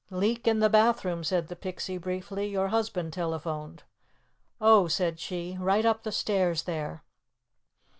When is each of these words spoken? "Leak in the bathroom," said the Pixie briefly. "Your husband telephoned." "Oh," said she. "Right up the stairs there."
"Leak 0.09 0.47
in 0.47 0.57
the 0.57 0.67
bathroom," 0.67 1.23
said 1.23 1.47
the 1.47 1.55
Pixie 1.55 1.99
briefly. 1.99 2.47
"Your 2.47 2.69
husband 2.69 3.13
telephoned." 3.13 3.83
"Oh," 4.59 4.87
said 4.87 5.19
she. 5.19 5.57
"Right 5.59 5.85
up 5.85 6.01
the 6.01 6.11
stairs 6.11 6.63
there." 6.63 7.03